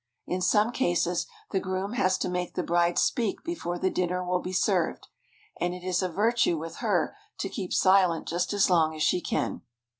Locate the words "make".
2.27-2.55